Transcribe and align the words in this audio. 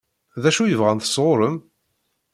D 0.41 0.43
acu 0.49 0.61
i 0.65 0.75
bɣan 0.79 0.99
sɣur-m? 1.03 1.55